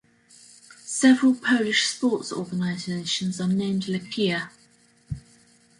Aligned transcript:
Several 0.83 1.35
Polish 1.35 1.85
sports 1.85 2.33
organizations 2.33 3.39
are 3.39 3.47
named 3.47 3.83
Lechia. 3.83 4.49